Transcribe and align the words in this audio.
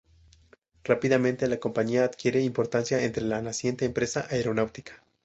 Rápidamente 0.83 1.47
la 1.47 1.59
compañía 1.59 2.05
adquiere 2.05 2.41
importancia 2.41 3.03
entre 3.03 3.23
la 3.23 3.39
naciente 3.39 3.85
empresa 3.85 4.25
aeronáutica. 4.31 5.03